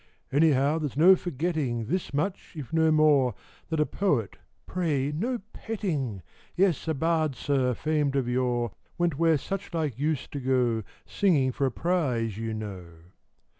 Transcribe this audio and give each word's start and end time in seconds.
Anyhow 0.31 0.79
there's 0.79 0.97
no 0.97 1.15
forgetting 1.15 1.85
This 1.85 2.11
much 2.11 2.53
if 2.57 2.73
no 2.73 2.91
more, 2.91 3.35
That 3.69 3.79
a 3.79 3.85
poet 3.85 4.37
(pray, 4.65 5.11
no 5.11 5.37
petting!) 5.53 6.23
Yes, 6.57 6.87
a 6.87 6.95
bard, 6.95 7.35
sir, 7.35 7.75
famed 7.75 8.15
of 8.15 8.27
yore, 8.27 8.71
Went 8.97 9.19
where 9.19 9.37
suchlike 9.37 9.99
used 9.99 10.31
to 10.31 10.39
go, 10.39 10.83
Singing 11.05 11.51
for 11.51 11.67
a 11.67 11.71
prize, 11.71 12.35
you 12.35 12.51
know. 12.55 12.87